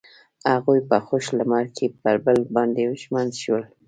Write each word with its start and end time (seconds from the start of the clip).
هغوی 0.53 0.79
په 0.89 0.97
خوښ 1.05 1.25
لمر 1.37 1.65
کې 1.75 1.87
پر 2.01 2.15
بل 2.25 2.37
باندې 2.55 2.83
ژمن 3.01 3.27
شول. 3.41 3.63